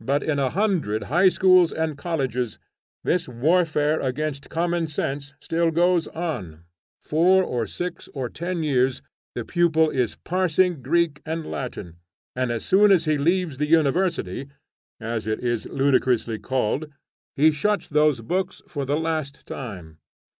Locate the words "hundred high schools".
0.50-1.72